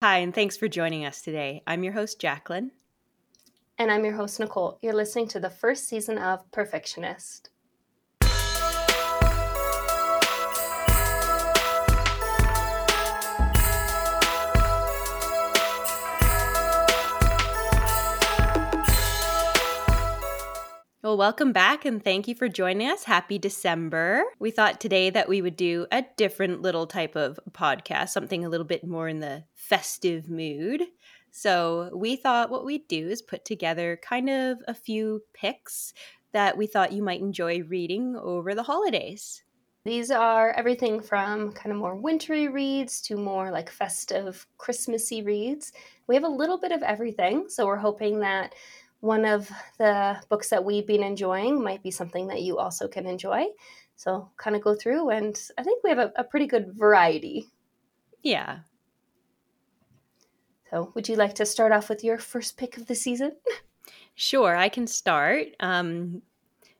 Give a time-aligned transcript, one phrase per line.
[0.00, 1.60] Hi, and thanks for joining us today.
[1.66, 2.70] I'm your host, Jacqueline.
[3.76, 4.78] And I'm your host, Nicole.
[4.80, 7.50] You're listening to the first season of Perfectionist.
[21.08, 23.04] Well, welcome back and thank you for joining us.
[23.04, 24.24] Happy December.
[24.38, 28.50] We thought today that we would do a different little type of podcast, something a
[28.50, 30.82] little bit more in the festive mood.
[31.30, 35.94] So, we thought what we'd do is put together kind of a few picks
[36.32, 39.42] that we thought you might enjoy reading over the holidays.
[39.84, 45.72] These are everything from kind of more wintry reads to more like festive, Christmassy reads.
[46.06, 47.46] We have a little bit of everything.
[47.48, 48.54] So, we're hoping that
[49.00, 53.06] one of the books that we've been enjoying might be something that you also can
[53.06, 53.46] enjoy.
[53.96, 57.48] So, kind of go through, and I think we have a, a pretty good variety.
[58.22, 58.60] Yeah.
[60.70, 63.32] So, would you like to start off with your first pick of the season?
[64.20, 65.46] Sure, I can start.
[65.60, 66.22] Um,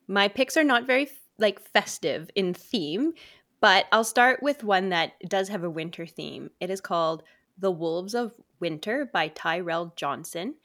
[0.09, 1.09] my picks are not very
[1.39, 3.13] like festive in theme,
[3.61, 6.51] but I'll start with one that does have a winter theme.
[6.59, 7.23] It is called
[7.57, 10.57] The Wolves of Winter by Tyrell Johnson.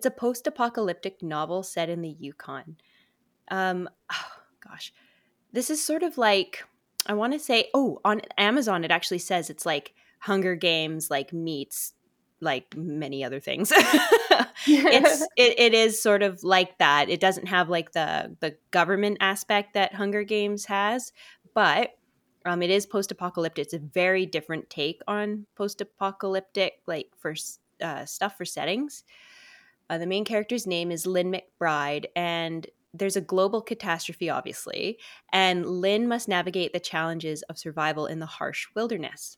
[0.00, 2.78] It's a post apocalyptic novel set in the Yukon.
[3.50, 4.32] Um, oh,
[4.66, 4.94] gosh.
[5.52, 6.64] This is sort of like,
[7.04, 11.34] I want to say, oh, on Amazon, it actually says it's like Hunger Games, like
[11.34, 11.92] meets
[12.40, 13.74] like many other things.
[13.76, 17.10] it's it, it is sort of like that.
[17.10, 21.12] It doesn't have like the the government aspect that Hunger Games has,
[21.52, 21.90] but
[22.46, 23.66] um, it is post apocalyptic.
[23.66, 27.34] It's a very different take on post apocalyptic like for
[27.82, 29.04] uh, stuff for settings.
[29.90, 35.00] Uh, the main character's name is Lynn McBride, and there's a global catastrophe, obviously,
[35.32, 39.36] and Lynn must navigate the challenges of survival in the harsh wilderness.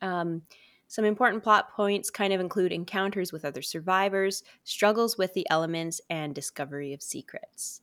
[0.00, 0.42] Um,
[0.86, 6.00] some important plot points kind of include encounters with other survivors, struggles with the elements,
[6.08, 7.80] and discovery of secrets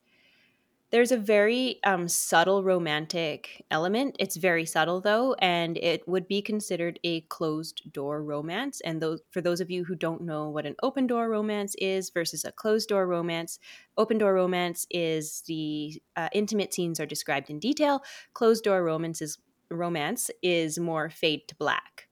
[0.93, 4.15] there's a very um, subtle romantic element.
[4.19, 8.79] It's very subtle though, and it would be considered a closed door romance.
[8.81, 12.11] And those, for those of you who don't know what an open door romance is
[12.11, 13.57] versus a closed door romance,
[13.97, 18.03] open door romance is the uh, intimate scenes are described in detail.
[18.35, 19.39] Closed door romance is
[19.71, 22.07] romance is more fade to black.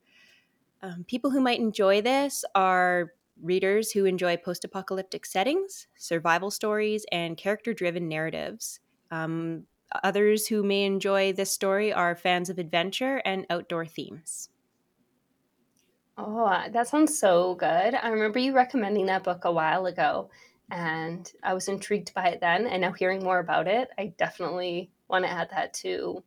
[0.82, 7.06] Um, people who might enjoy this are readers who enjoy post apocalyptic settings, survival stories,
[7.12, 8.80] and character driven narratives.
[9.10, 9.68] Um,
[10.04, 14.50] others who may enjoy this story are fans of adventure and outdoor themes.
[16.18, 17.96] Oh, uh, that sounds so good.
[17.96, 20.30] I remember you recommending that book a while ago,
[20.70, 22.68] and I was intrigued by it then.
[22.68, 26.24] And now hearing more about it, I definitely want to add that to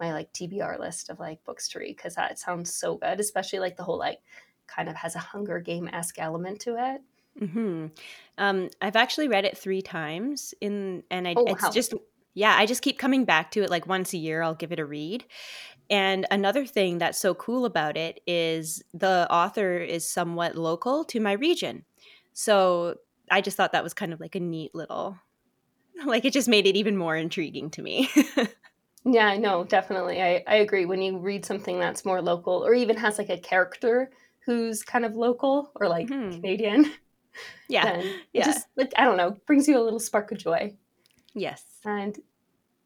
[0.00, 3.60] my like TBR list of like books to read because that sounds so good, especially
[3.60, 4.22] like the whole like
[4.74, 7.02] kind of has a Hunger Game esque element to it.
[7.46, 7.86] Hmm.
[8.38, 11.70] Um, I've actually read it three times in, and I, oh, it's wow.
[11.70, 11.94] just
[12.34, 13.70] yeah, I just keep coming back to it.
[13.70, 15.24] Like once a year, I'll give it a read.
[15.90, 21.20] And another thing that's so cool about it is the author is somewhat local to
[21.20, 21.84] my region.
[22.32, 22.96] So
[23.30, 25.18] I just thought that was kind of like a neat little,
[26.06, 28.08] like it just made it even more intriguing to me.
[29.04, 30.22] yeah, no, definitely.
[30.22, 30.86] I, I agree.
[30.86, 34.10] When you read something that's more local or even has like a character
[34.44, 36.32] who's kind of local or like mm-hmm.
[36.32, 36.92] Canadian.
[37.66, 38.02] Yeah.
[38.34, 38.44] Yeah.
[38.44, 40.76] just like I don't know, brings you a little spark of joy.
[41.32, 41.64] Yes.
[41.82, 42.18] And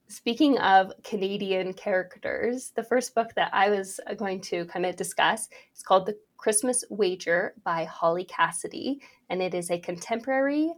[0.09, 4.95] speaking of Canadian characters, the first book that I was uh, going to kind of
[4.97, 10.73] discuss is called The Christmas Wager by Holly Cassidy, and it is a contemporary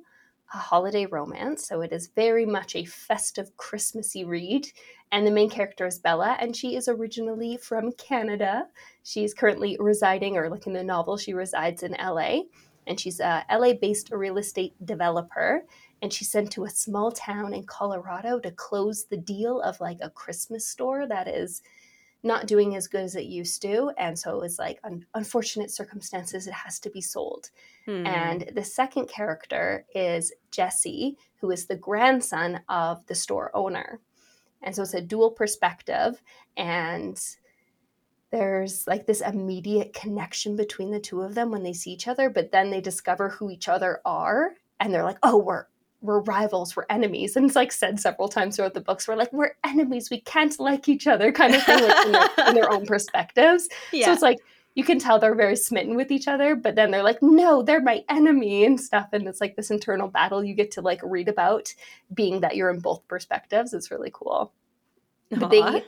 [0.53, 1.67] a holiday romance.
[1.67, 4.67] So it is very much a festive, Christmassy read.
[5.11, 8.67] And the main character is Bella, and she is originally from Canada.
[9.05, 12.41] She's currently residing, or like in the novel, she resides in LA.
[12.87, 15.65] And she's a LA based real estate developer.
[16.01, 19.99] And she's sent to a small town in Colorado to close the deal of like
[20.01, 21.63] a Christmas store that is
[22.23, 23.93] not doing as good as it used to.
[23.97, 27.51] And so it was like un- unfortunate circumstances, it has to be sold.
[27.87, 28.07] Hmm.
[28.07, 34.01] And the second character is Jesse, who is the grandson of the store owner.
[34.63, 36.21] And so it's a dual perspective.
[36.57, 37.19] And
[38.31, 42.29] there's like this immediate connection between the two of them when they see each other,
[42.29, 44.55] but then they discover who each other are.
[44.81, 45.67] And they're like, oh, we're
[46.01, 47.37] we're rivals, we're enemies.
[47.37, 50.59] And it's like said several times throughout the books, we're like, we're enemies, we can't
[50.61, 53.69] like each other, kind of thing, like in, their, in, their, own perspectives.
[53.93, 54.07] Yeah.
[54.07, 54.39] So it's like
[54.75, 57.83] you can tell they're very smitten with each other, but then they're like, no, they're
[57.83, 59.09] my enemy and stuff.
[59.13, 61.75] And it's like this internal battle you get to like read about,
[62.15, 63.75] being that you're in both perspectives.
[63.75, 64.53] It's really cool.
[65.31, 65.83] But they,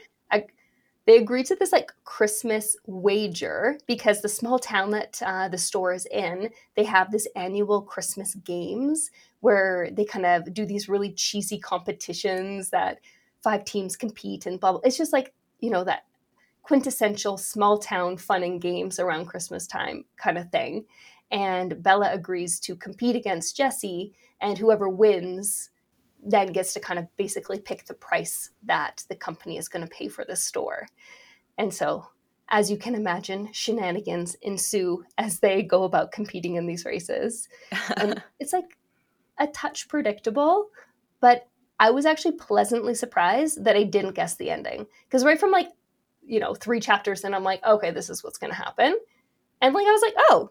[1.07, 5.93] they agree to this like Christmas wager because the small town that uh, the store
[5.93, 9.11] is in, they have this annual Christmas games
[9.41, 12.99] where they kind of do these really cheesy competitions that
[13.43, 14.81] five teams compete and blah, blah.
[14.85, 16.05] It's just like, you know, that
[16.63, 20.85] quintessential small town fun and games around Christmas time kind of thing.
[21.31, 25.71] And Bella agrees to compete against Jesse, and whoever wins
[26.25, 29.95] then gets to kind of basically pick the price that the company is going to
[29.95, 30.87] pay for the store.
[31.59, 32.07] And so,
[32.49, 37.49] as you can imagine, shenanigans ensue as they go about competing in these races.
[37.97, 38.77] and it's like
[39.39, 40.69] a touch predictable,
[41.21, 41.47] but
[41.79, 44.87] I was actually pleasantly surprised that I didn't guess the ending.
[45.07, 45.69] Because right from like,
[46.23, 48.99] you know, three chapters in, I'm like, okay, this is what's going to happen.
[49.63, 50.51] And like, I was like, oh,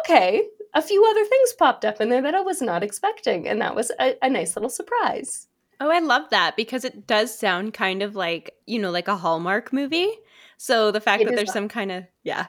[0.00, 3.48] okay, a few other things popped up in there that I was not expecting.
[3.48, 5.48] And that was a, a nice little surprise.
[5.80, 9.16] Oh, I love that because it does sound kind of like, you know, like a
[9.16, 10.10] Hallmark movie.
[10.56, 12.46] So the fact it that there's some kind of, yeah.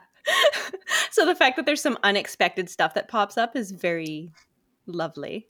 [1.12, 4.32] so the fact that there's some unexpected stuff that pops up is very
[4.88, 5.48] lovely.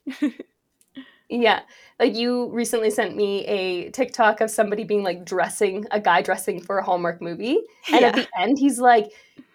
[1.30, 1.60] yeah.
[1.98, 6.60] Like you recently sent me a TikTok of somebody being like dressing, a guy dressing
[6.60, 7.60] for a Hallmark movie.
[7.90, 8.08] And yeah.
[8.08, 9.10] at the end, he's like,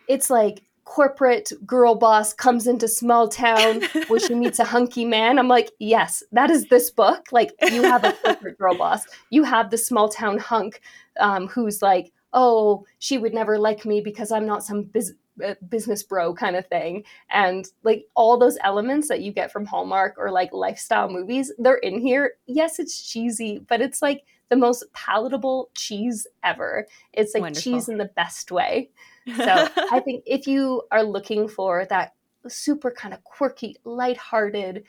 [0.07, 5.37] it's like corporate girl boss comes into small town where she meets a hunky man.
[5.37, 7.27] I'm like, yes, that is this book.
[7.31, 9.05] Like, you have a corporate girl boss.
[9.31, 10.81] You have the small town hunk
[11.19, 15.55] um, who's like, oh, she would never like me because I'm not some biz- uh,
[15.67, 17.03] business bro kind of thing.
[17.29, 21.75] And like all those elements that you get from Hallmark or like lifestyle movies, they're
[21.75, 22.33] in here.
[22.45, 26.87] Yes, it's cheesy, but it's like the most palatable cheese ever.
[27.13, 27.61] It's like Wonderful.
[27.73, 28.89] cheese in the best way.
[29.35, 32.13] So I think if you are looking for that
[32.47, 34.83] super kind of quirky, lighthearted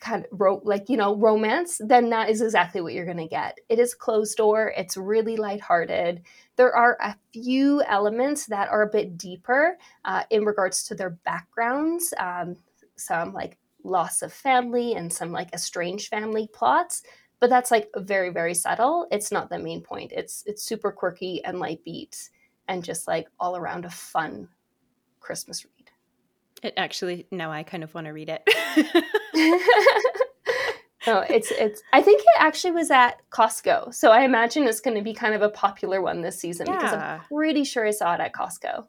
[0.00, 3.28] kind of ro- like you know romance, then that is exactly what you're going to
[3.28, 3.58] get.
[3.68, 4.72] It is closed door.
[4.74, 6.22] It's really lighthearted.
[6.56, 9.76] There are a few elements that are a bit deeper
[10.06, 12.14] uh, in regards to their backgrounds.
[12.18, 12.56] Um,
[12.96, 17.02] some like loss of family and some like estranged family plots
[17.40, 21.42] but that's like very very subtle it's not the main point it's it's super quirky
[21.44, 22.30] and light beats
[22.70, 24.48] and just like all around a fun
[25.18, 25.90] Christmas read.
[26.62, 28.42] It actually now I kind of want to read it.
[31.06, 33.94] no, it's it's I think it actually was at Costco.
[33.94, 36.76] So I imagine it's going to be kind of a popular one this season yeah.
[36.76, 38.86] because I'm pretty sure I saw it at Costco.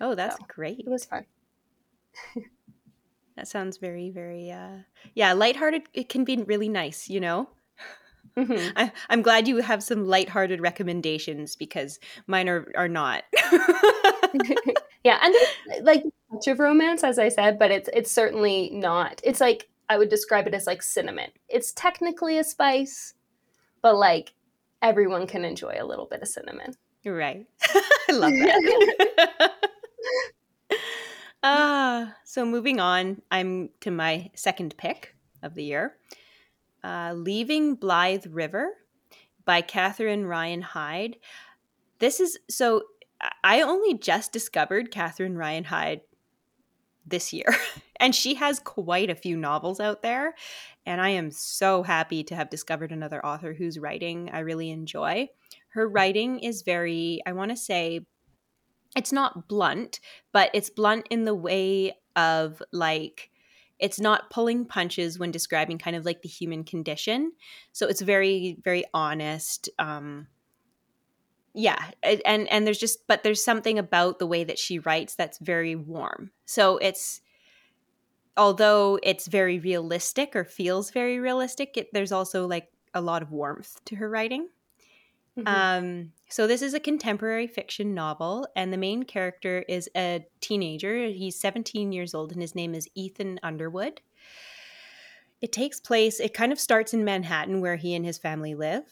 [0.00, 0.80] Oh, that's so great.
[0.80, 1.24] It was fun.
[3.36, 4.78] that sounds very very uh
[5.14, 7.48] yeah, lighthearted it can be really nice, you know?
[8.36, 8.76] Mm-hmm.
[8.76, 13.24] I, am glad you have some lighthearted recommendations because mine are, are not.
[15.04, 15.34] yeah, and
[15.84, 16.02] like
[16.32, 19.20] touch of romance, as I said, but it's it's certainly not.
[19.22, 21.30] It's like I would describe it as like cinnamon.
[21.48, 23.14] It's technically a spice,
[23.82, 24.34] but like
[24.82, 26.74] everyone can enjoy a little bit of cinnamon.
[27.04, 27.46] Right.
[28.08, 29.52] I love that.
[31.46, 35.94] Ah, uh, so moving on, I'm to my second pick of the year
[36.84, 38.68] uh, Leaving Blythe River
[39.44, 41.16] by Catherine Ryan Hyde.
[41.98, 42.82] This is so
[43.42, 46.02] I only just discovered Catherine Ryan Hyde
[47.06, 47.46] this year,
[48.00, 50.34] and she has quite a few novels out there.
[50.86, 55.28] And I am so happy to have discovered another author whose writing I really enjoy.
[55.68, 58.00] Her writing is very, I want to say,
[58.94, 60.00] it's not blunt,
[60.32, 63.30] but it's blunt in the way of like
[63.78, 67.32] it's not pulling punches when describing kind of like the human condition.
[67.72, 70.28] So it's very very honest um
[71.54, 75.38] yeah and and there's just but there's something about the way that she writes that's
[75.38, 76.30] very warm.
[76.46, 77.20] So it's
[78.36, 83.30] although it's very realistic or feels very realistic it, there's also like a lot of
[83.30, 84.48] warmth to her writing
[85.38, 85.46] mm-hmm.
[85.46, 91.06] um so this is a contemporary fiction novel, and the main character is a teenager.
[91.06, 94.00] He's 17 years old, and his name is Ethan Underwood.
[95.40, 98.82] It takes place, it kind of starts in Manhattan, where he and his family live.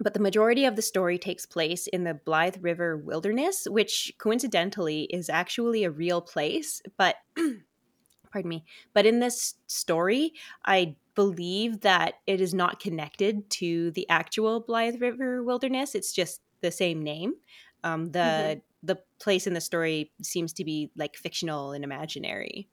[0.00, 5.02] But the majority of the story takes place in the Blythe River Wilderness, which coincidentally
[5.04, 6.80] is actually a real place.
[6.96, 7.16] But,
[8.32, 10.32] pardon me, but in this story,
[10.64, 15.94] I believe that it is not connected to the actual Blythe River Wilderness.
[15.94, 17.34] It's just the same name.
[17.82, 18.60] Um, the mm-hmm.
[18.82, 22.68] the place in the story seems to be like fictional and imaginary.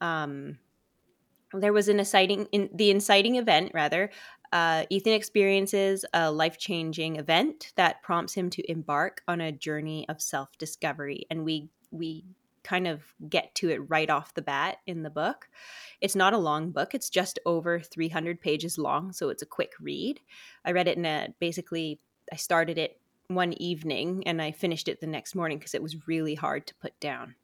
[0.00, 0.58] Um,
[1.54, 4.10] there was an inciting in the inciting event rather.
[4.52, 10.06] Uh, Ethan experiences a life changing event that prompts him to embark on a journey
[10.08, 12.24] of self discovery, and we we
[12.64, 15.48] kind of get to it right off the bat in the book.
[16.00, 19.72] It's not a long book, it's just over 300 pages long, so it's a quick
[19.80, 20.20] read.
[20.64, 22.00] I read it in a basically,
[22.32, 26.06] I started it one evening and I finished it the next morning because it was
[26.06, 27.34] really hard to put down.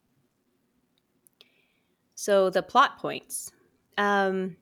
[2.14, 3.52] So the plot points,
[3.96, 4.56] um,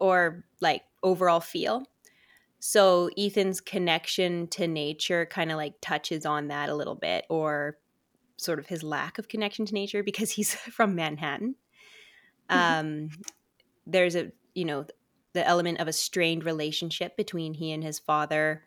[0.00, 1.84] or like overall feel.
[2.60, 7.78] So Ethan's connection to nature kind of like touches on that a little bit, or
[8.40, 11.56] sort of his lack of connection to nature because he's from Manhattan.
[12.48, 13.10] Um,
[13.86, 14.86] there's a you know
[15.32, 18.64] the element of a strained relationship between he and his father.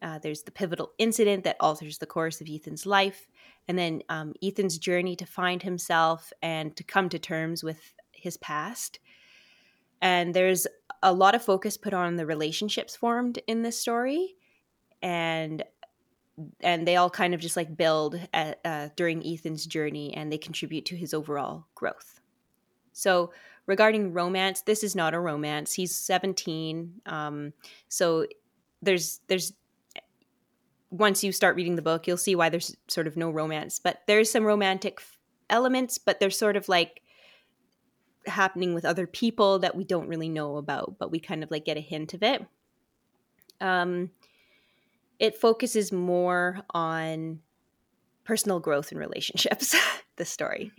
[0.00, 3.26] Uh, there's the pivotal incident that alters the course of Ethan's life,
[3.66, 8.36] and then um, Ethan's journey to find himself and to come to terms with his
[8.36, 9.00] past.
[10.00, 10.66] And there's
[11.02, 14.36] a lot of focus put on the relationships formed in this story,
[15.02, 15.64] and
[16.60, 20.38] and they all kind of just like build at, uh, during Ethan's journey, and they
[20.38, 22.20] contribute to his overall growth.
[22.92, 23.32] So
[23.66, 25.74] regarding romance, this is not a romance.
[25.74, 27.00] He's 17.
[27.06, 27.52] Um,
[27.88, 28.26] so
[28.82, 29.52] there's there's
[30.90, 34.02] once you start reading the book, you'll see why there's sort of no romance, but
[34.06, 35.00] there's some romantic
[35.50, 37.02] elements, but they're sort of like
[38.26, 41.64] happening with other people that we don't really know about, but we kind of like
[41.64, 42.44] get a hint of it.
[43.60, 44.10] Um,
[45.18, 47.40] it focuses more on
[48.24, 49.74] personal growth and relationships,
[50.16, 50.72] the story.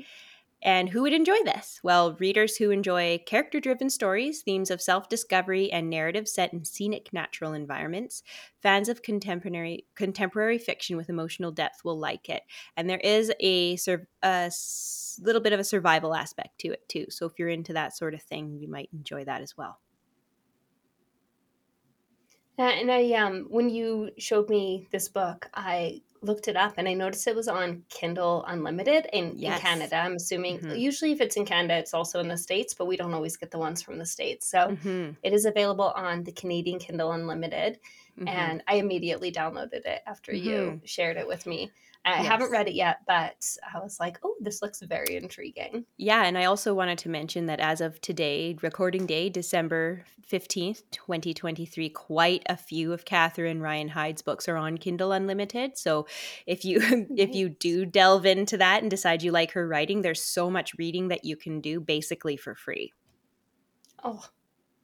[0.62, 1.80] And who would enjoy this?
[1.84, 6.66] Well, readers who enjoy character driven stories, themes of self discovery, and narratives set in
[6.66, 8.24] scenic natural environments.
[8.62, 12.44] Fans of contemporary contemporary fiction with emotional depth will like it.
[12.76, 13.78] And there is a,
[14.22, 14.52] a
[15.22, 17.06] little bit of a survival aspect to it, too.
[17.10, 19.80] So if you're into that sort of thing, you might enjoy that as well.
[22.68, 26.94] And I um when you showed me this book, I looked it up and I
[26.94, 29.58] noticed it was on Kindle Unlimited in, yes.
[29.58, 29.98] in Canada.
[29.98, 30.76] I'm assuming mm-hmm.
[30.76, 33.52] usually if it's in Canada, it's also in the States, but we don't always get
[33.52, 34.50] the ones from the States.
[34.50, 35.12] So mm-hmm.
[35.24, 37.80] it is available on the Canadian Kindle Unlimited.
[38.20, 38.28] Mm-hmm.
[38.28, 40.86] And I immediately downloaded it after you mm-hmm.
[40.86, 41.72] shared it with me.
[42.06, 42.28] I yes.
[42.28, 45.86] haven't read it yet, but I was like, oh, this looks very intriguing.
[45.98, 46.24] Yeah.
[46.24, 51.90] And I also wanted to mention that as of today, recording day, December 15th, 2023,
[51.90, 55.78] quite a few of Catherine Ryan Hyde's books are on Kindle Unlimited.
[55.78, 56.08] So
[56.46, 57.06] if you nice.
[57.18, 60.74] if you do delve into that and decide you like her writing, there's so much
[60.78, 62.94] reading that you can do basically for free.
[64.04, 64.24] Oh,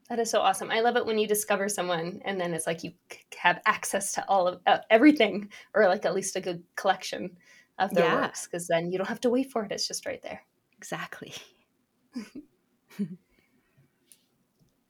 [0.10, 0.70] that is so awesome.
[0.70, 2.92] I love it when you discover someone and then it's like you
[3.38, 7.36] have access to all of uh, everything or like at least a good collection
[7.80, 8.22] of their yeah.
[8.22, 9.72] works because then you don't have to wait for it.
[9.72, 10.42] It's just right there.
[10.78, 11.34] Exactly.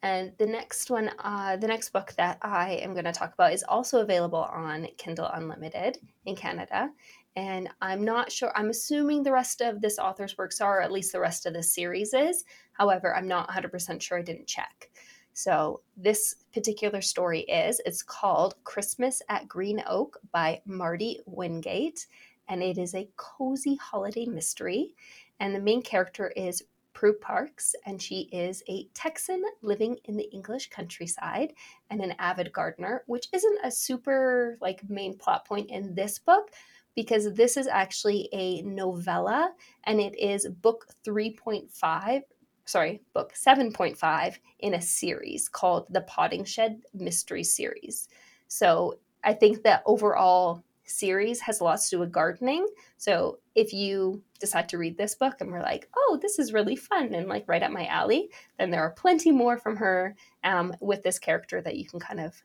[0.03, 3.53] and the next one, uh, the next book that I am going to talk about
[3.53, 6.89] is also available on Kindle Unlimited in Canada.
[7.37, 10.91] And I'm not sure, I'm assuming the rest of this author's works are, or at
[10.91, 12.45] least the rest of the series is.
[12.73, 14.89] However, I'm not 100% sure, I didn't check.
[15.37, 22.07] So, this particular story is it's called Christmas at Green Oak by Marty Wingate,
[22.47, 24.95] and it is a cozy holiday mystery.
[25.41, 26.63] And the main character is
[26.93, 31.51] Pru Parks, and she is a Texan living in the English countryside
[31.89, 36.51] and an avid gardener, which isn't a super like main plot point in this book
[36.95, 42.21] because this is actually a novella and it is book 3.5
[42.65, 48.09] sorry, book 7.5 in a series called the Potting Shed Mystery Series.
[48.47, 52.67] So I think that overall series has lots to do with gardening.
[52.97, 56.75] So if you decide to read this book and we're like, oh, this is really
[56.75, 60.75] fun and like right up my alley, then there are plenty more from her um,
[60.79, 62.41] with this character that you can kind of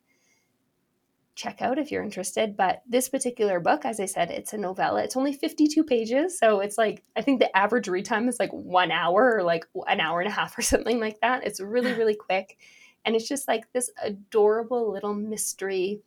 [1.41, 2.57] check out if you're interested.
[2.57, 5.03] But this particular book, as I said, it's a novella.
[5.03, 6.39] It's only 52 pages.
[6.39, 9.65] So it's like, I think the average read time is like one hour or like
[9.89, 11.45] an hour and a half or something like that.
[11.45, 12.59] It's really, really quick.
[13.05, 16.03] And it's just like this adorable little mystery.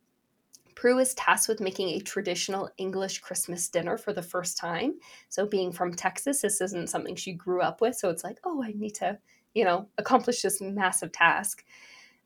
[0.76, 4.96] Pru is tasked with making a traditional English Christmas dinner for the first time.
[5.30, 7.96] So, being from Texas, this isn't something she grew up with.
[7.96, 9.18] So, it's like, oh, I need to,
[9.54, 11.64] you know, accomplish this massive task.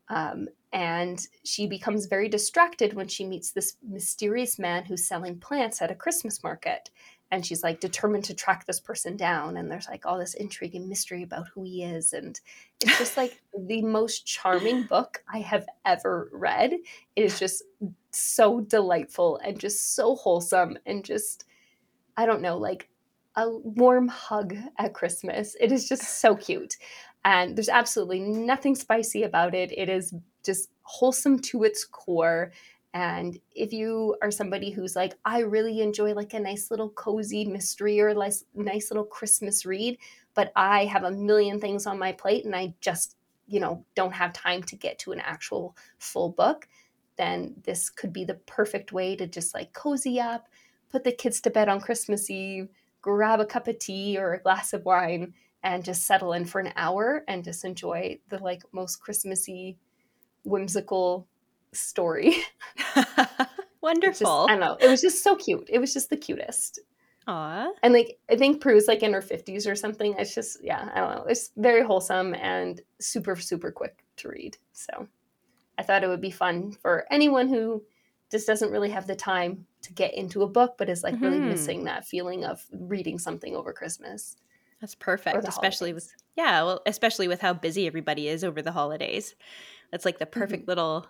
[0.09, 5.81] Um, and she becomes very distracted when she meets this mysterious man who's selling plants
[5.81, 6.89] at a Christmas market.
[7.29, 9.57] And she's like determined to track this person down.
[9.57, 12.13] And there's like all this intrigue and mystery about who he is.
[12.13, 12.39] And
[12.81, 16.73] it's just like the most charming book I have ever read.
[17.15, 17.63] It is just
[18.11, 21.45] so delightful and just so wholesome and just,
[22.15, 22.89] I don't know, like
[23.37, 25.55] a warm hug at Christmas.
[25.59, 26.75] It is just so cute.
[27.27, 29.77] And there's absolutely nothing spicy about it.
[29.77, 30.13] It is
[30.45, 32.53] just wholesome to its core.
[32.93, 37.43] And if you are somebody who's like, I really enjoy like a nice little cozy
[37.43, 39.97] mystery or like nice little Christmas read,
[40.35, 44.13] but I have a million things on my plate and I just, you know, don't
[44.13, 46.65] have time to get to an actual full book,
[47.17, 50.47] then this could be the perfect way to just like cozy up,
[50.89, 52.69] put the kids to bed on Christmas Eve,
[53.01, 56.59] grab a cup of tea or a glass of wine, and just settle in for
[56.61, 59.77] an hour and just enjoy the like most Christmassy,
[60.43, 61.27] whimsical
[61.73, 62.35] story.
[63.81, 64.11] Wonderful.
[64.11, 64.77] Just, I don't know.
[64.79, 65.67] It was just so cute.
[65.71, 66.79] It was just the cutest.
[67.27, 67.69] Aw.
[67.83, 70.15] And like I think Pru's like in her fifties or something.
[70.17, 71.23] It's just yeah, I don't know.
[71.25, 74.57] It's very wholesome and super super quick to read.
[74.73, 75.07] So
[75.77, 77.83] I thought it would be fun for anyone who
[78.31, 81.39] just doesn't really have the time to get into a book, but is like really
[81.39, 81.49] Mhm.
[81.49, 84.35] missing that feeling of reading something over Christmas.
[84.81, 89.35] That's perfect, especially with yeah, well, especially with how busy everybody is over the holidays.
[89.91, 90.39] That's like the mm-hmm.
[90.39, 91.07] perfect little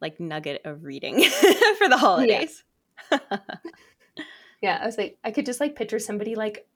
[0.00, 1.22] like nugget of reading
[1.78, 2.64] for the holidays.
[4.60, 6.66] Yeah, I was like, I could just like picture somebody like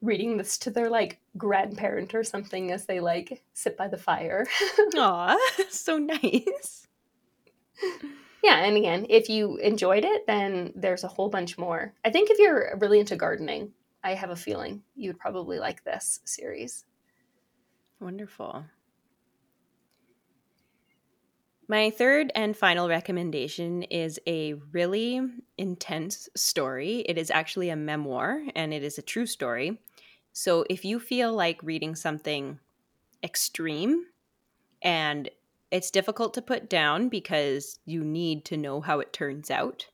[0.00, 4.46] reading this to their like grandparent or something as they like sit by the fire.
[4.96, 5.36] Aw,
[5.68, 6.86] so nice.
[8.42, 11.92] yeah, and again, if you enjoyed it, then there's a whole bunch more.
[12.04, 15.84] I think if you're really into gardening, I have a feeling you would probably like
[15.84, 16.84] this series.
[18.00, 18.64] Wonderful.
[21.70, 25.20] My third and final recommendation is a really
[25.58, 27.00] intense story.
[27.00, 29.78] It is actually a memoir and it is a true story.
[30.32, 32.58] So if you feel like reading something
[33.22, 34.06] extreme
[34.80, 35.28] and
[35.70, 39.88] it's difficult to put down because you need to know how it turns out,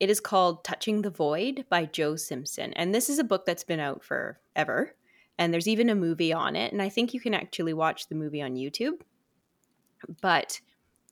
[0.00, 2.72] it is called Touching the Void by Joe Simpson.
[2.74, 4.94] And this is a book that's been out forever.
[5.38, 6.72] And there's even a movie on it.
[6.72, 9.00] And I think you can actually watch the movie on YouTube
[10.20, 10.60] but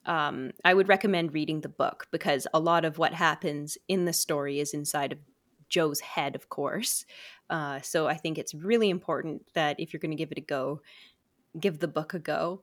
[0.06, 4.12] um, I would recommend reading the book because a lot of what happens in the
[4.12, 5.18] story is inside of
[5.68, 7.06] Joe's head, of course.
[7.48, 10.42] Uh, so I think it's really important that if you're going to give it a
[10.42, 10.80] go,
[11.58, 12.62] give the book a go.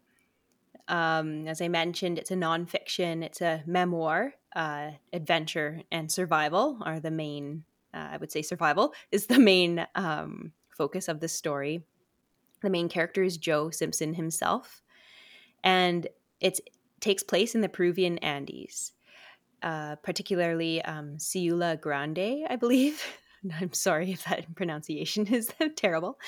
[0.88, 4.34] Um, as I mentioned, it's a nonfiction, it's a memoir.
[4.56, 7.64] Uh, adventure and survival are the main,
[7.94, 11.84] uh, I would say, survival is the main um, focus of the story.
[12.62, 14.82] The main character is Joe Simpson himself
[15.64, 16.08] and
[16.40, 16.60] it
[17.00, 18.94] takes place in the Peruvian Andes,
[19.64, 23.04] uh, particularly um, Siula Grande, I believe.
[23.60, 26.20] I'm sorry if that pronunciation is terrible.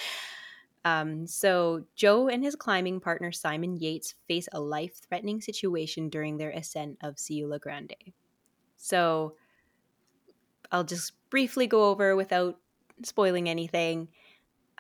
[0.84, 6.38] Um, so, Joe and his climbing partner Simon Yates face a life threatening situation during
[6.38, 8.13] their ascent of Siula Grande.
[8.78, 9.36] So,
[10.72, 12.58] I'll just briefly go over without
[13.04, 14.08] spoiling anything.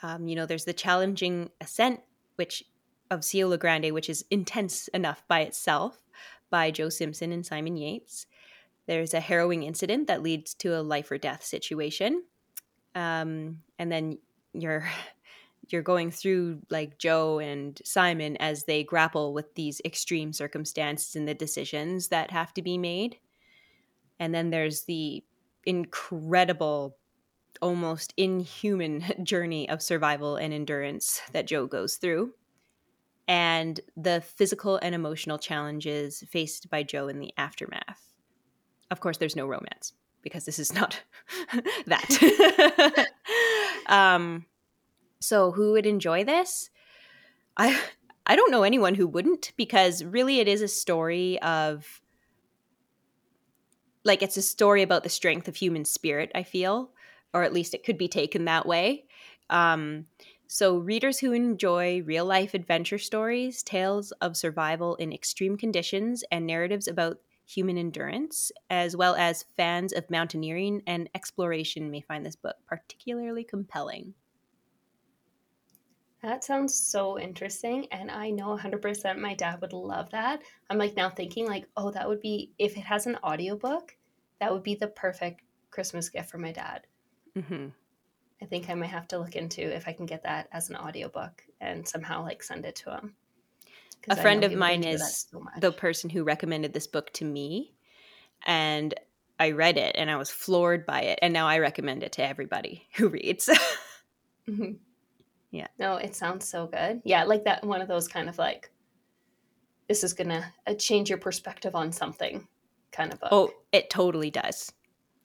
[0.01, 1.99] Um, you know, there's the challenging ascent,
[2.35, 2.63] which
[3.11, 5.99] of Siula Grande, which is intense enough by itself,
[6.49, 8.25] by Joe Simpson and Simon Yates.
[8.87, 12.23] There's a harrowing incident that leads to a life or death situation,
[12.95, 14.17] um, and then
[14.53, 14.89] you're
[15.71, 21.27] you're going through like Joe and Simon as they grapple with these extreme circumstances and
[21.27, 23.17] the decisions that have to be made.
[24.19, 25.23] And then there's the
[25.65, 26.97] incredible
[27.61, 32.33] almost inhuman journey of survival and endurance that Joe goes through
[33.27, 38.11] and the physical and emotional challenges faced by Joe in the aftermath.
[38.89, 41.01] Of course, there's no romance because this is not
[41.85, 43.07] that.
[43.87, 44.45] um,
[45.21, 46.69] so, who would enjoy this?
[47.57, 47.79] I
[48.25, 52.01] I don't know anyone who wouldn't because really it is a story of
[54.03, 56.31] like it's a story about the strength of human spirit.
[56.33, 56.91] I feel,
[57.33, 59.05] or at least it could be taken that way.
[59.49, 60.07] Um,
[60.47, 66.45] so, readers who enjoy real life adventure stories, tales of survival in extreme conditions, and
[66.45, 72.35] narratives about human endurance, as well as fans of mountaineering and exploration, may find this
[72.35, 74.13] book particularly compelling.
[76.23, 77.87] That sounds so interesting.
[77.91, 80.41] And I know 100% my dad would love that.
[80.69, 83.97] I'm like now thinking, like, oh, that would be, if it has an audiobook,
[84.39, 86.87] that would be the perfect Christmas gift for my dad.
[87.35, 87.69] hmm
[88.41, 90.75] I think I might have to look into if I can get that as an
[90.75, 93.15] audiobook and somehow like send it to him.
[94.09, 97.75] A friend of mine is so the person who recommended this book to me,
[98.45, 98.93] and
[99.39, 102.25] I read it and I was floored by it, and now I recommend it to
[102.27, 103.49] everybody who reads.
[104.47, 104.90] Mhm.
[105.51, 105.67] Yeah.
[105.77, 107.01] No, it sounds so good.
[107.03, 108.71] Yeah, like that one of those kind of like,
[109.87, 112.47] this is gonna uh, change your perspective on something
[112.91, 113.29] kind of book.
[113.31, 114.71] oh, it totally does.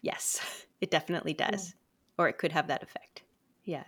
[0.02, 1.74] Yes, it definitely does.
[2.18, 3.22] Or it could have that effect.
[3.64, 3.84] Yeah.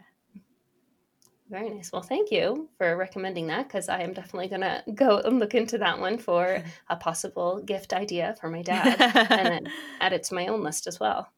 [1.51, 1.91] Very nice.
[1.93, 5.79] Well, thank you for recommending that because I am definitely gonna go and look into
[5.79, 10.35] that one for a possible gift idea for my dad and then add it to
[10.35, 11.29] my own list as well.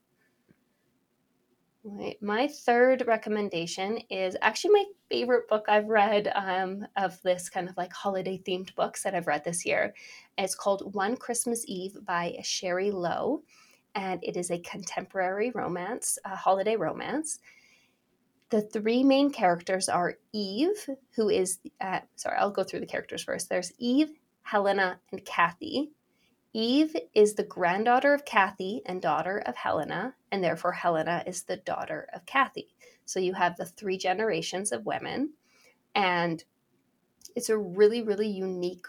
[1.83, 2.21] Right.
[2.21, 7.77] My third recommendation is actually my favorite book I've read um, of this kind of
[7.79, 9.95] like holiday themed books that I've read this year.
[10.37, 13.43] It's called One Christmas Eve by Sherry Lowe,
[13.95, 17.39] and it is a contemporary romance, a holiday romance.
[18.51, 23.23] The three main characters are Eve, who is, uh, sorry, I'll go through the characters
[23.23, 23.49] first.
[23.49, 24.11] There's Eve,
[24.43, 25.93] Helena, and Kathy.
[26.53, 31.57] Eve is the granddaughter of Kathy and daughter of Helena, and therefore Helena is the
[31.57, 32.75] daughter of Kathy.
[33.05, 35.33] So you have the three generations of women,
[35.95, 36.43] and
[37.35, 38.87] it's a really, really unique.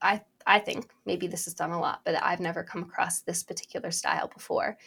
[0.00, 3.42] I I think maybe this is done a lot, but I've never come across this
[3.42, 4.78] particular style before.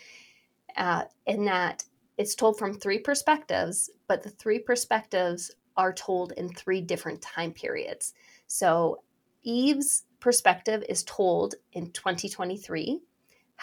[0.75, 1.83] Uh, in that
[2.17, 7.51] it's told from three perspectives, but the three perspectives are told in three different time
[7.51, 8.13] periods.
[8.47, 9.01] So
[9.43, 13.01] Eve's perspective is told in 2023.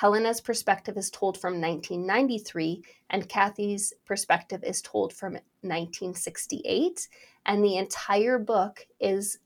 [0.01, 7.07] Helena's perspective is told from 1993, and Kathy's perspective is told from 1968.
[7.45, 9.41] And the entire book is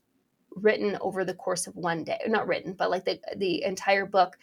[0.51, 2.19] written over the course of one day.
[2.27, 4.37] Not written, but like the, the entire book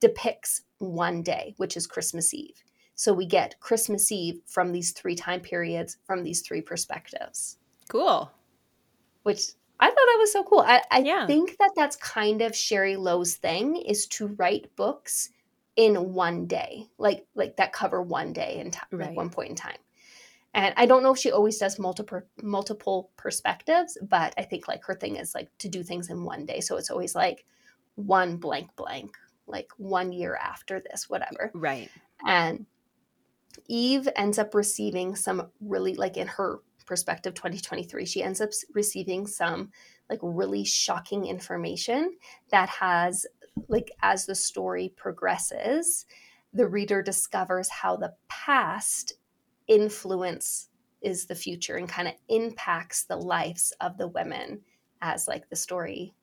[0.00, 2.64] depicts one day, which is Christmas Eve.
[2.94, 7.58] So we get Christmas Eve from these three time periods, from these three perspectives.
[7.90, 8.30] Cool.
[9.24, 9.42] Which
[9.78, 10.60] I thought that was so cool.
[10.60, 11.26] I, I yeah.
[11.26, 15.28] think that that's kind of Sherry Lowe's thing is to write books
[15.78, 19.06] in one day, like like that cover one day in time, right.
[19.06, 19.78] like one point in time.
[20.52, 24.84] And I don't know if she always does multiple multiple perspectives, but I think like
[24.84, 26.60] her thing is like to do things in one day.
[26.60, 27.46] So it's always like
[27.94, 31.52] one blank blank, like one year after this, whatever.
[31.54, 31.88] Right.
[32.26, 32.66] And
[33.68, 39.26] Eve ends up receiving some really like in her perspective 2023 she ends up receiving
[39.26, 39.70] some
[40.08, 42.16] like really shocking information
[42.50, 43.26] that has
[43.68, 46.06] like as the story progresses
[46.52, 49.14] the reader discovers how the past
[49.66, 50.68] influence
[51.02, 54.60] is the future and kind of impacts the lives of the women
[55.00, 56.14] as like the story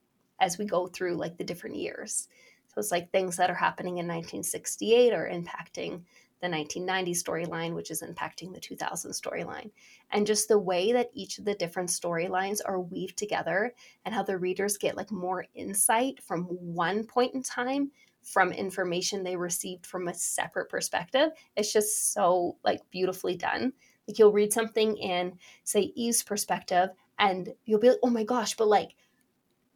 [0.41, 2.27] as we go through like the different years.
[2.67, 6.01] So it's like things that are happening in 1968 are impacting
[6.45, 9.71] the 1990 storyline, which is impacting the 2000 storyline.
[10.11, 13.73] And just the way that each of the different storylines are weaved together
[14.05, 17.91] and how the readers get like more insight from one point in time
[18.23, 21.29] from information they received from a separate perspective.
[21.55, 23.73] It's just so like beautifully done.
[24.07, 28.55] Like you'll read something in, say, Eve's perspective, and you'll be like, oh my gosh,
[28.55, 28.95] but like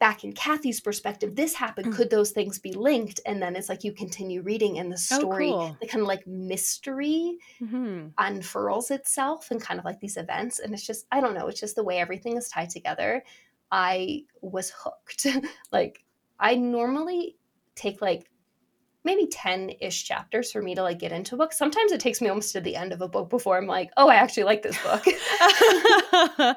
[0.00, 1.92] back in Kathy's perspective, this happened.
[1.92, 1.96] Mm.
[1.96, 3.20] Could those things be linked?
[3.26, 5.76] And then it's like you continue reading, and the oh, story, oh, cool.
[5.80, 8.08] the kind of like mystery mm-hmm.
[8.18, 10.58] unfurls itself, and kind of like these events.
[10.58, 13.22] And it's just, I don't know, it's just the way everything is tied together.
[13.70, 15.26] I was hooked.
[15.72, 16.02] like,
[16.40, 17.36] I normally
[17.76, 18.29] take like
[19.04, 22.28] maybe 10-ish chapters for me to like get into a book sometimes it takes me
[22.28, 24.80] almost to the end of a book before i'm like oh i actually like this
[24.82, 25.02] book.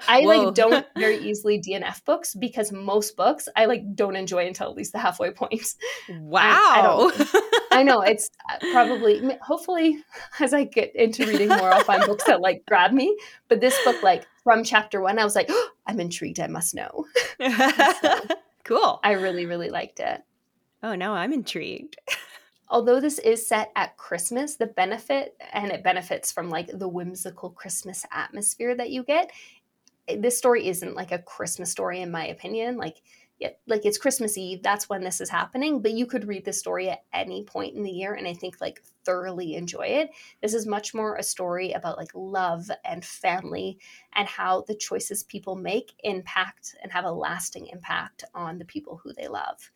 [0.07, 4.69] I like don't very easily dnf books because most books i like don't enjoy until
[4.69, 5.75] at least the halfway point.
[6.09, 10.03] Wow I, I, I know it's uh, probably hopefully
[10.39, 13.17] as i get into reading more i'll find books that like grab me.
[13.47, 16.75] But this book like from chapter one i was like oh, i'm intrigued i must
[16.75, 17.05] know.
[17.39, 18.19] So,
[18.63, 18.99] cool.
[19.03, 20.21] I really really liked it.
[20.81, 21.95] Oh, no, I'm intrigued
[22.73, 27.51] although this is set at Christmas, the benefit, and it benefits from like the whimsical
[27.51, 29.31] Christmas atmosphere that you get.
[30.07, 32.77] Eh, this story isn't like a Christmas story, in my opinion.
[32.77, 33.03] Like,
[33.67, 36.89] like it's Christmas Eve, that's when this is happening, but you could read this story
[36.89, 40.11] at any point in the year and I think like thoroughly enjoy it.
[40.41, 43.77] This is much more a story about like love and family
[44.13, 48.99] and how the choices people make impact and have a lasting impact on the people
[49.03, 49.69] who they love.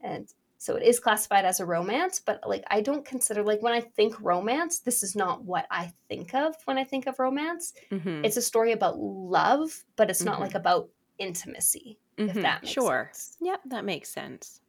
[0.00, 0.32] And
[0.62, 3.80] so it is classified as a romance, but like I don't consider like when I
[3.80, 7.72] think romance, this is not what I think of when I think of romance.
[7.90, 8.24] Mm-hmm.
[8.24, 10.26] It's a story about love, but it's mm-hmm.
[10.26, 10.58] not like mm-hmm.
[10.58, 11.98] about intimacy.
[12.16, 12.38] Mm-hmm.
[12.38, 13.10] If that makes sure.
[13.12, 13.38] sense.
[13.40, 14.60] Yep, that makes sense.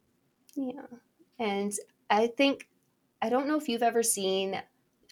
[0.56, 0.82] Yeah.
[1.38, 1.72] And
[2.10, 2.66] I think
[3.22, 4.60] I don't know if you've ever seen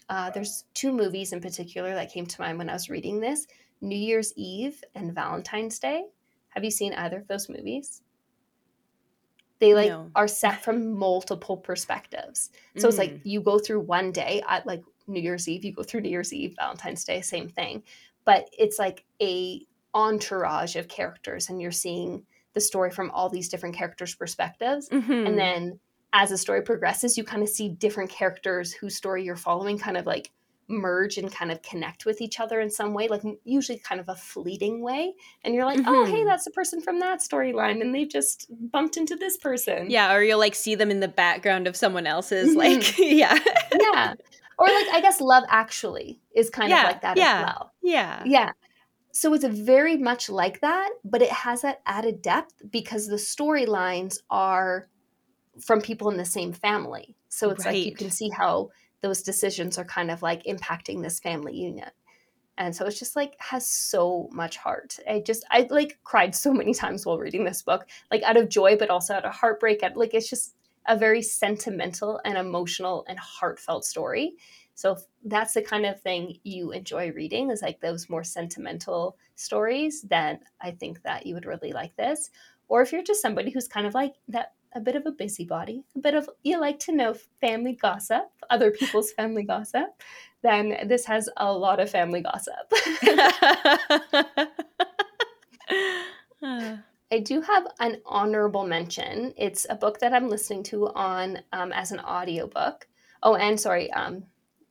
[0.09, 3.47] uh, there's two movies in particular that came to mind when I was reading this
[3.79, 6.07] New Year's Eve and Valentine's Day.
[6.49, 8.01] Have you seen either of those movies?
[9.63, 10.11] They like no.
[10.13, 12.89] are set from multiple perspectives so mm.
[12.89, 13.21] it's like mm.
[13.23, 16.33] you go through one day at like new year's eve you go through new year's
[16.33, 17.81] eve valentine's day same thing
[18.25, 23.47] but it's like a entourage of characters and you're seeing the story from all these
[23.47, 25.27] different characters perspectives mm-hmm.
[25.27, 25.79] and then
[26.11, 29.95] as the story progresses you kind of see different characters whose story you're following kind
[29.95, 30.29] of like
[30.67, 34.09] merge and kind of connect with each other in some way, like usually kind of
[34.09, 35.13] a fleeting way.
[35.43, 35.89] And you're like, mm-hmm.
[35.89, 36.27] oh, hey, mm-hmm.
[36.27, 37.81] that's the person from that storyline.
[37.81, 39.89] And they just bumped into this person.
[39.89, 40.13] Yeah.
[40.13, 42.57] Or you'll like see them in the background of someone else's, mm-hmm.
[42.57, 43.37] like, yeah.
[43.79, 44.13] yeah.
[44.57, 47.73] or like I guess Love Actually is kind yeah, of like that yeah, as well.
[47.81, 48.23] Yeah.
[48.25, 48.51] Yeah.
[49.11, 54.17] So it's very much like that, but it has that added depth because the storylines
[54.31, 54.89] are
[55.61, 57.15] from people in the same family.
[57.29, 58.69] So it's like you can see how
[59.03, 61.91] those decisions are kind of like impacting this family unit.
[62.57, 64.97] And so it's just like has so much heart.
[65.07, 68.49] I just I like cried so many times while reading this book, like out of
[68.49, 69.83] joy, but also out of heartbreak.
[69.83, 70.55] At like it's just
[70.87, 74.35] a very sentimental and emotional and heartfelt story.
[74.75, 80.01] So that's the kind of thing you enjoy reading is like those more sentimental stories,
[80.01, 82.31] then I think that you would really like this.
[82.67, 85.83] Or if you're just somebody who's kind of like that a bit of a busybody,
[85.95, 90.01] a bit of you like to know family gossip, other people's family gossip,
[90.41, 92.53] then this has a lot of family gossip.
[97.13, 99.33] I do have an honorable mention.
[99.37, 102.87] It's a book that I'm listening to on um, as an audiobook.
[103.21, 104.23] Oh, and sorry, um,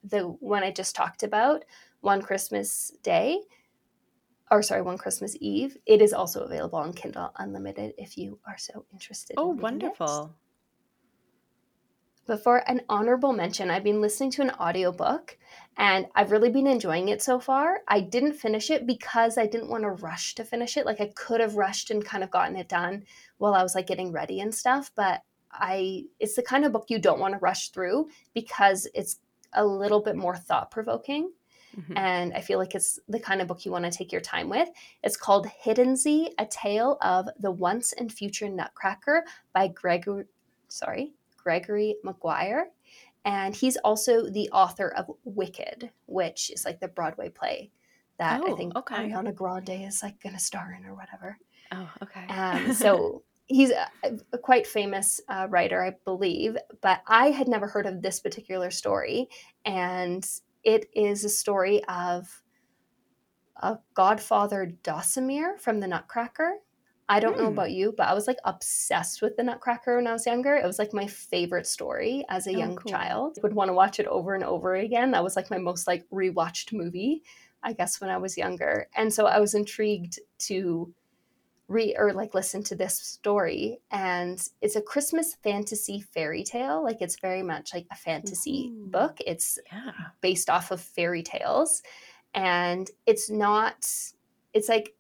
[0.03, 1.65] the one I just talked about,
[2.01, 3.39] One Christmas Day,
[4.53, 5.79] or sorry, One Christmas Eve.
[5.87, 9.35] It is also available on Kindle Unlimited if you are so interested.
[9.39, 9.63] oh, in reading it.
[9.63, 10.37] wonderful.
[12.27, 15.37] But for an honorable mention, I've been listening to an audiobook
[15.79, 17.81] and I've really been enjoying it so far.
[17.89, 20.85] I didn't finish it because I didn't want to rush to finish it.
[20.85, 23.05] Like I could have rushed and kind of gotten it done
[23.39, 26.87] while I was like getting ready and stuff, but I it's the kind of book
[26.89, 29.19] you don't want to rush through because it's
[29.55, 31.33] a little bit more thought provoking
[31.77, 31.95] Mhm.
[31.97, 34.49] and I feel like it's the kind of book you want to take your time
[34.49, 34.69] with.
[35.03, 40.27] It's called Hiddensee: A Tale of the Once and Future Nutcracker by Gregory
[40.69, 42.71] sorry, Gregory Maguire.
[43.25, 47.71] And he's also the author of Wicked, which is like the Broadway play
[48.19, 49.09] that I Oh, think okay.
[49.09, 51.39] Ariana Grande is like going to star in or whatever.
[51.73, 52.27] Oh, okay.
[52.29, 53.89] Um, so he's a,
[54.33, 58.71] a quite famous uh, writer, I believe, but I had never heard of this particular
[58.71, 59.29] story.
[59.65, 60.27] And
[60.65, 62.43] it is a story of
[63.57, 66.59] a godfather Drosselmeier from the Nutcracker.
[67.09, 67.53] I don't know Hmm.
[67.53, 70.55] about you, but I was like obsessed with the Nutcracker when I was younger.
[70.57, 72.91] It was like my favorite story as a Oh, young cool.
[72.91, 73.39] child.
[73.43, 75.11] Would want to watch it over and over again.
[75.11, 77.23] That was like my most like rewatched movie,
[77.63, 78.89] I guess, when I was younger.
[78.97, 80.95] And so I was intrigued to
[81.69, 83.79] read or like listen to this story.
[83.91, 86.83] And it's a Christmas fantasy fairy tale.
[86.83, 88.87] Like it's very much like a fantasy Ooh.
[88.87, 89.19] book.
[89.27, 89.93] It's yeah.
[90.21, 91.83] based off of fairy tales
[92.35, 93.87] and it's not
[94.55, 94.95] it's like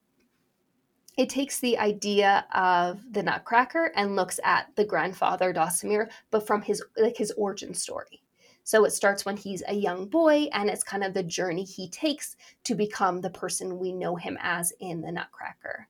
[1.18, 6.62] it takes the idea of the nutcracker and looks at the grandfather Drosselmeier but from
[6.62, 8.22] his like his origin story
[8.64, 11.88] so it starts when he's a young boy and it's kind of the journey he
[11.88, 15.88] takes to become the person we know him as in the nutcracker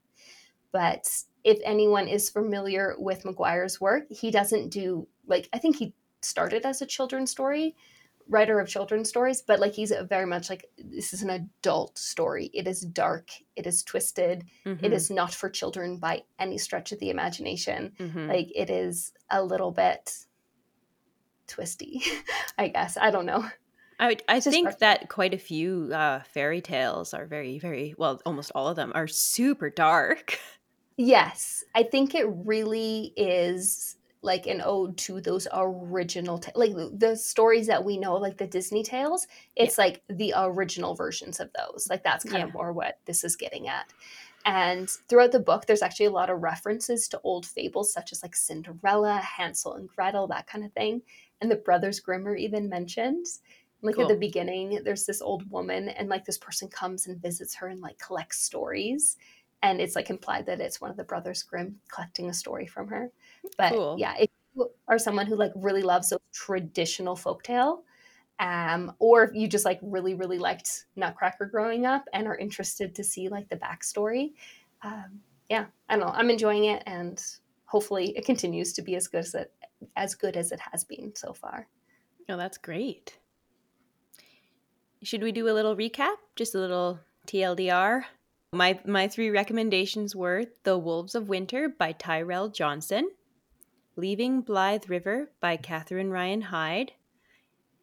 [0.73, 1.07] but
[1.45, 6.65] if anyone is familiar with Maguire's work he doesn't do like i think he started
[6.65, 7.75] as a children's story
[8.29, 11.99] writer of children's stories, but like he's a very much like this is an adult
[11.99, 12.51] story.
[12.55, 14.93] It is dark, it is twisted, it Mhm.
[14.93, 17.93] is not for children by any stretch of the imagination.
[17.99, 18.29] Mhm.
[18.29, 20.27] Like it is a little bit
[21.47, 22.01] twisty,
[22.59, 22.97] I guess.
[22.97, 23.45] I don't know.
[23.99, 28.21] I, I think that quite a few uh, fairy tales are very, very well.
[28.25, 30.39] Almost all of them are super dark.
[30.97, 37.17] Yes, I think it really is like an ode to those original ta- like the-
[37.17, 39.27] stories that we know like the Disney tales.
[39.57, 41.89] It's like the original versions of those.
[41.91, 42.45] Like that's kind Yeah.
[42.49, 43.93] of more what this is getting at.
[44.45, 48.23] And throughout the book there's actually a lot of references to old fables such as
[48.23, 51.03] like Cinderella, Hansel and Gretel, that kind of thing.
[51.41, 53.27] And the Brothers Grimm are even mentioned.
[53.85, 57.57] Like at the beginning there's this old woman and like this person comes and visits
[57.57, 59.17] her and like collects stories
[59.63, 62.89] and it's like implied that it's one of the brothers Grimm collecting a story from
[62.89, 63.11] her.
[63.57, 63.97] But Cool.
[63.99, 67.83] yeah, if you are someone who like really loves those traditional folktale,
[68.41, 72.95] um, or if you just like really really liked Nutcracker growing up and are interested
[72.97, 74.33] to see like the backstory,
[74.83, 77.23] um, yeah, I don't know, I'm enjoying it, and
[77.67, 79.53] hopefully it continues to be as good as it
[79.97, 81.69] as good as it has been so far.
[82.29, 83.19] Oh, that's great.
[85.03, 86.15] Should we do a little recap?
[86.37, 88.05] Just a little TLDR.
[88.55, 93.09] My my three recommendations were The Wolves of Winter by Tyrell Johnson,
[93.97, 96.93] Leaving Blythe River by Catherine Ryan Hyde,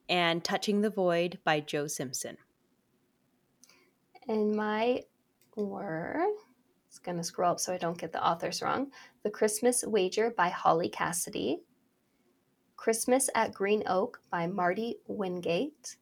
[0.07, 2.37] and Touching the Void by Joe Simpson.
[4.27, 5.01] And my
[5.55, 6.23] were,
[6.87, 8.91] it's going to scroll up so I don't get the authors wrong.
[9.23, 11.63] The Christmas Wager by Holly Cassidy.
[12.77, 15.97] Christmas at Green Oak by Marty Wingate.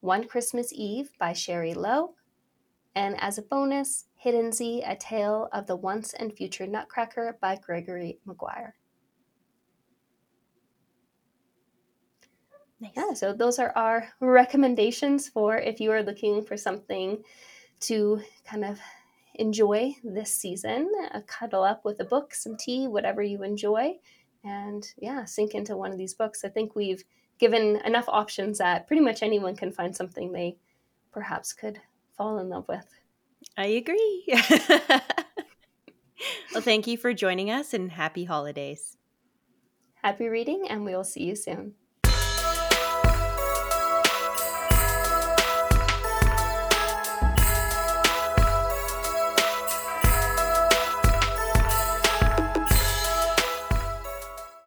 [0.00, 2.16] One Christmas Eve by Sherry Lowe.
[2.96, 8.18] And as a bonus, Hiddensee, A Tale of the Once and Future Nutcracker by Gregory
[8.24, 8.76] Maguire.
[12.80, 12.92] Nice.
[12.96, 17.22] Yeah, so those are our recommendations for if you are looking for something
[17.80, 18.78] to kind of
[19.34, 20.90] enjoy this season.
[21.12, 23.94] Uh, cuddle up with a book, some tea, whatever you enjoy,
[24.44, 26.44] and yeah, sink into one of these books.
[26.44, 27.02] I think we've
[27.38, 30.56] given enough options that pretty much anyone can find something they
[31.10, 31.80] perhaps could
[32.16, 32.86] fall in love with.
[33.56, 34.24] I agree.
[36.52, 38.96] well, thank you for joining us and happy holidays.
[40.02, 41.74] Happy reading, and we will see you soon.